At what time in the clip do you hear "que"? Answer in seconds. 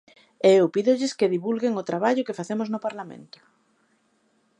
1.17-1.33, 2.27-2.37